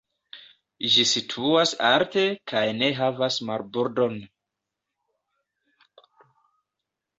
[0.93, 4.19] Ĝi situas alte kaj ne havas marbordon.